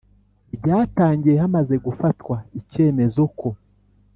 [0.55, 3.47] Ryatangiye Hamaze Gufatwa Icyemezo Ko